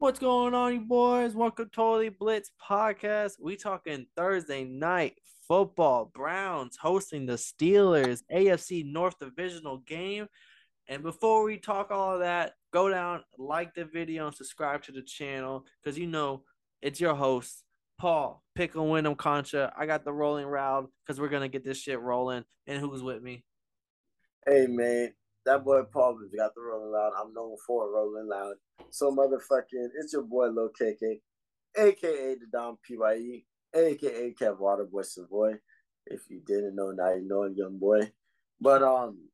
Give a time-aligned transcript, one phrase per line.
[0.00, 1.34] What's going on, you boys?
[1.34, 3.32] Welcome to Totally Blitz podcast.
[3.40, 5.16] We talking Thursday night
[5.48, 6.12] football.
[6.14, 10.28] Browns hosting the Steelers, AFC North Divisional game.
[10.86, 14.92] And before we talk all of that, go down, like the video, and subscribe to
[14.92, 16.44] the channel because you know
[16.80, 17.64] it's your host,
[17.98, 19.72] Paul Pickle Wyndham Concha.
[19.76, 22.44] I got the rolling round because we're gonna get this shit rolling.
[22.68, 23.42] And who's with me?
[24.46, 25.12] Hey man,
[25.44, 27.14] that boy Paul has got the rolling loud.
[27.20, 28.54] I'm known for rolling loud.
[28.90, 31.20] So motherfucking, it's your boy Lil KK,
[31.76, 33.42] aka the Dom Pye,
[33.74, 35.54] aka Kev Waterboy Savoy.
[36.06, 38.10] If you didn't know, now you know, young boy.
[38.60, 39.28] But um,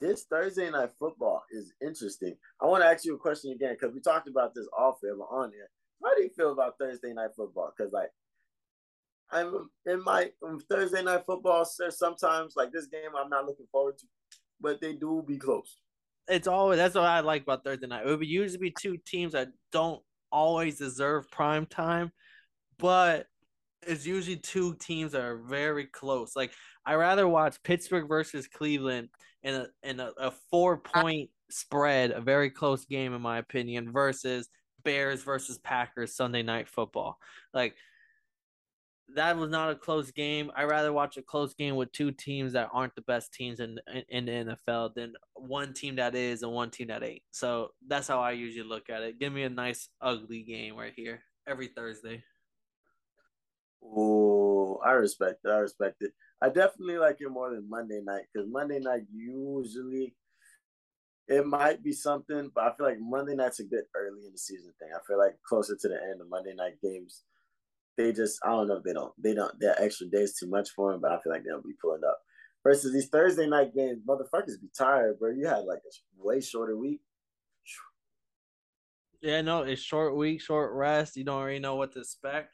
[0.00, 2.36] this Thursday night football is interesting.
[2.60, 5.16] I want to ask you a question again because we talked about this off air,
[5.16, 5.70] but on air.
[6.04, 7.72] How do you feel about Thursday night football?
[7.76, 8.10] Because like
[9.30, 10.30] I'm in my
[10.70, 11.64] Thursday night football.
[11.64, 14.06] Sir, sometimes like this game, I'm not looking forward to,
[14.60, 15.78] but they do be close.
[16.28, 18.06] It's always that's what I like about Thursday night.
[18.06, 22.12] It would usually be two teams that don't always deserve prime time,
[22.78, 23.26] but
[23.82, 26.34] it's usually two teams that are very close.
[26.34, 26.52] Like
[26.84, 29.08] I rather watch Pittsburgh versus Cleveland
[29.42, 33.92] in a in a, a four point spread, a very close game in my opinion,
[33.92, 34.48] versus
[34.84, 37.18] Bears versus Packers Sunday night football.
[37.54, 37.74] Like
[39.14, 40.50] that was not a close game.
[40.56, 43.78] I rather watch a close game with two teams that aren't the best teams in,
[43.92, 47.22] in, in the NFL than one team that is and one team that ain't.
[47.30, 49.18] So that's how I usually look at it.
[49.18, 52.24] Give me a nice ugly game right here every Thursday.
[53.82, 55.50] Oh, I respect it.
[55.50, 56.12] I respect it.
[56.42, 60.14] I definitely like it more than Monday night because Monday night usually
[61.28, 64.38] it might be something, but I feel like Monday night's a bit early in the
[64.38, 64.90] season thing.
[64.94, 67.22] I feel like closer to the end of Monday night games
[67.96, 70.70] they just I don't know if they don't they don't that extra days too much
[70.70, 72.18] for them, but I feel like they'll be pulling up.
[72.62, 75.30] Versus these Thursday night games, motherfuckers be tired, bro.
[75.30, 77.00] You had like a way shorter week.
[79.22, 81.16] Yeah, no, it's short week, short rest.
[81.16, 82.50] You don't really know what to expect.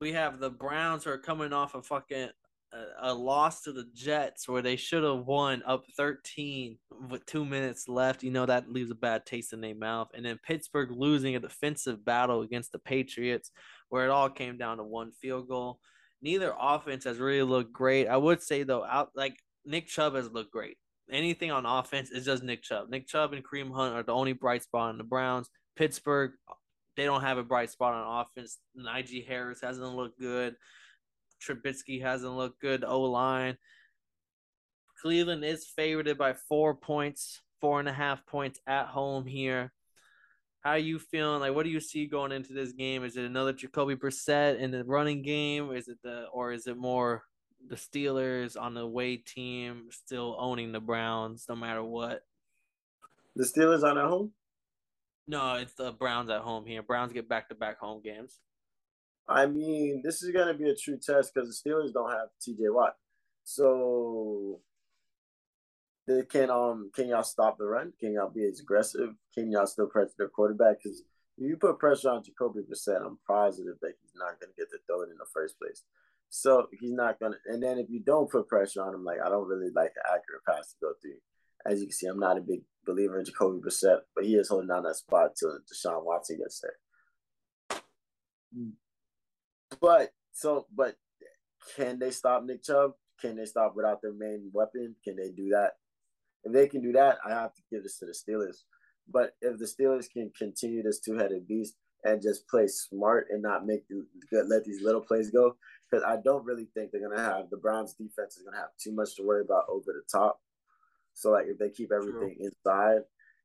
[0.00, 2.30] We have the Browns who are coming off a fucking
[2.72, 7.44] a, a loss to the Jets where they should have won up 13 with two
[7.44, 8.22] minutes left.
[8.22, 10.08] You know, that leaves a bad taste in their mouth.
[10.14, 13.50] And then Pittsburgh losing a defensive battle against the Patriots
[13.88, 15.78] where it all came down to one field goal.
[16.22, 18.06] Neither offense has really looked great.
[18.06, 20.76] I would say, though, out like Nick Chubb has looked great.
[21.10, 22.88] Anything on offense is just Nick Chubb.
[22.88, 25.48] Nick Chubb and Kareem Hunt are the only bright spot in the Browns.
[25.76, 26.32] Pittsburgh,
[26.96, 28.58] they don't have a bright spot on offense.
[28.78, 30.54] Najee Harris hasn't looked good.
[31.40, 32.84] Trubisky hasn't looked good.
[32.84, 33.56] O line.
[35.00, 39.72] Cleveland is favored by four points, four and a half points at home here.
[40.60, 41.40] How are you feeling?
[41.40, 43.02] Like, what do you see going into this game?
[43.02, 45.72] Is it another Jacoby Brissett in the running game?
[45.72, 47.22] Is it the, or is it more
[47.66, 52.22] the Steelers on the way team still owning the Browns no matter what?
[53.36, 54.32] The Steelers on at home?
[55.26, 56.82] No, it's the Browns at home here.
[56.82, 58.38] Browns get back to back home games.
[59.30, 62.28] I mean, this is going to be a true test because the Steelers don't have
[62.42, 62.64] T.J.
[62.68, 62.96] Watt,
[63.44, 64.60] so
[66.08, 67.92] they can um can y'all stop the run?
[68.00, 69.10] Can y'all be as aggressive?
[69.32, 70.78] Can y'all still pressure their quarterback?
[70.82, 71.02] Because
[71.38, 74.70] if you put pressure on Jacoby Brissett, I'm positive that he's not going to get
[74.70, 75.84] the throw in the first place.
[76.28, 77.38] So he's not going to.
[77.46, 80.02] And then if you don't put pressure on him, like I don't really like the
[80.06, 81.18] accurate pass to go through.
[81.66, 84.48] As you can see, I'm not a big believer in Jacoby Brissett, but he is
[84.48, 87.80] holding down that spot till Deshaun Watson gets there.
[89.80, 90.96] But so, but
[91.76, 92.92] can they stop Nick Chubb?
[93.20, 94.96] Can they stop without their main weapon?
[95.04, 95.72] Can they do that?
[96.44, 98.64] If they can do that, I have to give this to the Steelers.
[99.12, 101.74] But if the Steelers can continue this two-headed beast
[102.04, 104.06] and just play smart and not make the,
[104.48, 105.56] let these little plays go,
[105.90, 108.92] because I don't really think they're gonna have the Browns defense is gonna have too
[108.92, 110.40] much to worry about over the top.
[111.12, 112.50] So like if they keep everything True.
[112.66, 113.02] inside,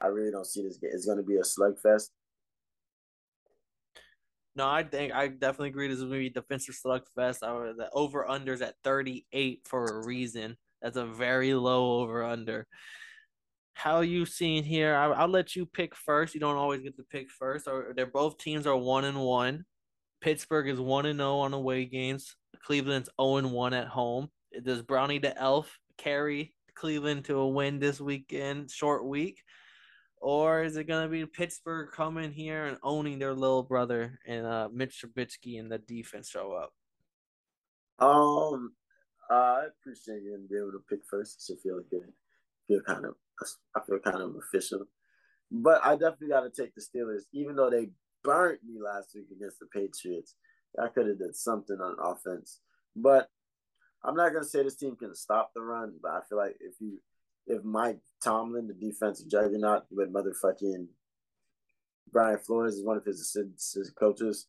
[0.00, 0.78] I really don't see this.
[0.80, 2.10] It's gonna be a slugfest.
[4.58, 5.86] No, I think I definitely agree.
[5.86, 7.44] This is maybe defensive slugfest.
[7.44, 10.56] I the over unders at 38 for a reason.
[10.82, 12.66] That's a very low over under.
[13.74, 14.96] How you seeing here?
[14.96, 16.34] I, will let you pick first.
[16.34, 17.68] You don't always get to pick first.
[17.68, 19.64] Or they're both teams are one and one.
[20.20, 22.34] Pittsburgh is one and zero oh on away games.
[22.64, 24.28] Cleveland's zero oh and one at home.
[24.64, 28.72] Does Brownie the Elf carry Cleveland to a win this weekend?
[28.72, 29.40] Short week.
[30.20, 34.68] Or is it gonna be Pittsburgh coming here and owning their little brother and uh,
[34.72, 36.72] Mitch Trubisky and the defense show up?
[38.04, 38.72] Um,
[39.30, 41.46] I appreciate you being able to pick first.
[41.46, 42.12] Should feel good.
[42.66, 43.14] Feel kind of,
[43.74, 44.86] I feel kind of official.
[45.50, 47.88] But I definitely got to take the Steelers, even though they
[48.22, 50.34] burnt me last week against the Patriots.
[50.78, 52.60] I could have did something on offense,
[52.94, 53.30] but
[54.04, 55.94] I'm not gonna say this team can stop the run.
[56.02, 56.98] But I feel like if you
[57.48, 60.86] if Mike Tomlin, the defensive juggernaut, with motherfucking
[62.12, 64.46] Brian Flores is one of his assistant coaches,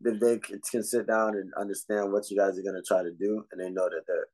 [0.00, 3.12] then they can sit down and understand what you guys are going to try to
[3.12, 4.26] do, and they know that there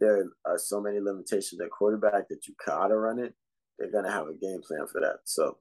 [0.00, 3.34] there are so many limitations at quarterback that you gotta run it,
[3.78, 5.18] they're gonna have a game plan for that.
[5.24, 5.58] So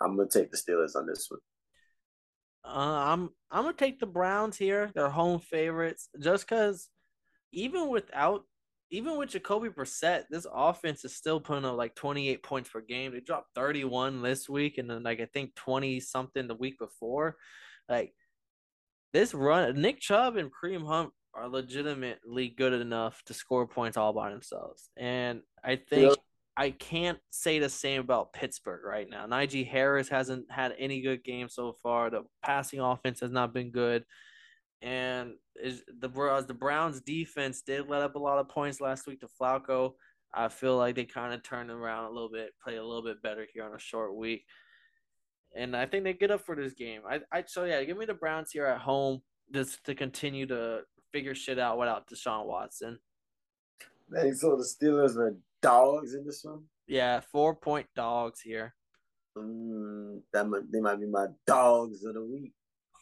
[0.00, 1.40] I'm gonna take the Steelers on this one.
[2.64, 4.90] Uh, I'm I'm gonna take the Browns here.
[4.94, 6.88] They're home favorites, just because
[7.52, 8.44] even without
[8.90, 13.12] even with Jacoby Brissett, this offense is still putting up like 28 points per game.
[13.12, 17.36] They dropped 31 this week, and then like I think 20 something the week before.
[17.88, 18.14] Like
[19.12, 24.12] this run, Nick Chubb and Kareem Hunt are legitimately good enough to score points all
[24.12, 26.10] by themselves, and I think.
[26.10, 26.18] Yep.
[26.58, 29.26] I can't say the same about Pittsburgh right now.
[29.26, 32.08] Najee Harris hasn't had any good game so far.
[32.08, 34.06] The passing offense has not been good
[34.82, 36.08] and is the
[36.46, 39.94] the Browns defense did let up a lot of points last week to Flacco.
[40.34, 43.22] I feel like they kind of turned around a little bit, play a little bit
[43.22, 44.44] better here on a short week,
[45.54, 47.02] and I think they get up for this game.
[47.08, 50.80] I, I so yeah, give me the Browns here at home just to continue to
[51.12, 52.98] figure shit out without Deshaun Watson.
[54.08, 56.64] Man, so the Steelers are dogs in this one.
[56.86, 58.74] Yeah, four point dogs here.
[59.36, 62.52] Mm, that might, they might be my dogs of the week.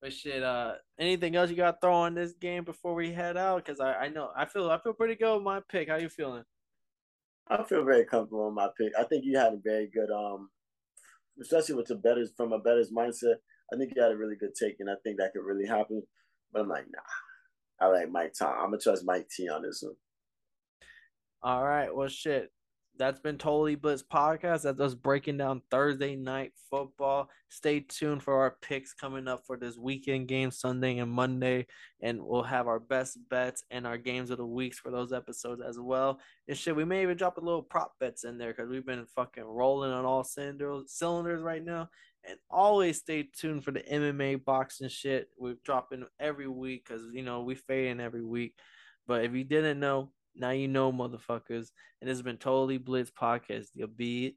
[0.00, 3.36] But shit, uh, anything else you got to throw on this game before we head
[3.36, 3.64] out?
[3.64, 5.88] Because I, I know I feel I feel pretty good with my pick.
[5.88, 6.44] How you feeling?
[7.48, 8.92] I feel very comfortable with my pick.
[8.98, 10.50] I think you had a very good um,
[11.40, 13.36] especially with the betters from a better's mindset.
[13.72, 16.02] I think you had a really good take, and I think that could really happen.
[16.52, 18.54] But I'm like, nah, I like Mike Tom.
[18.58, 19.94] I'm gonna trust Mike T on this one.
[21.42, 22.50] All right, well, shit
[22.98, 24.62] that's been Totally Blitz podcast.
[24.62, 27.28] That's us breaking down Thursday night football.
[27.48, 31.66] Stay tuned for our picks coming up for this weekend game, Sunday and Monday,
[32.00, 35.60] and we'll have our best bets and our games of the weeks for those episodes
[35.60, 36.20] as well.
[36.48, 39.06] And shit, we may even drop a little prop bets in there because we've been
[39.14, 41.88] fucking rolling on all cylinders right now.
[42.28, 45.28] And always stay tuned for the MMA boxing shit.
[45.38, 48.54] We're dropping every week because you know we fade in every week.
[49.06, 51.70] But if you didn't know, now you know, motherfuckers.
[52.00, 54.34] And it's been Totally Blitz Podcast, your bitch.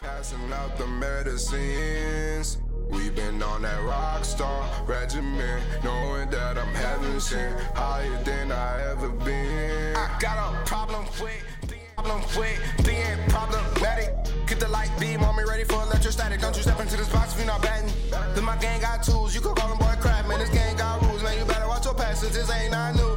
[0.00, 2.58] Passing out the medicines.
[2.90, 8.90] We've been on that rock star regimen, knowing that I'm heaven sent higher than I
[8.90, 9.96] ever been.
[9.96, 14.14] I got a problem with being, problem with being problematic.
[14.46, 16.40] Get the light beam on me, ready for electrostatic.
[16.40, 17.90] Don't you step into this box if you're not batting.
[18.34, 20.38] Then my gang got tools, you can call them boy crap, man.
[20.38, 21.38] This gang got rules, man.
[21.38, 23.16] You better watch your passes, this ain't not new.